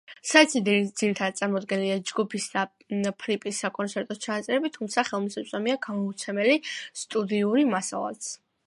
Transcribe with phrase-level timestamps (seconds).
[0.27, 2.63] საიტზე ძირითადად წარმოდგენილია ჯგუფის და
[3.25, 6.61] ფრიპის საკონცერტო ჩანაწერები, თუმცა ხელმისაწვდომია გამოუცემელი
[7.05, 8.37] სტუდიური მასალაც.